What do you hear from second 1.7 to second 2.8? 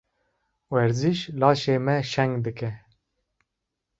me şeng dike.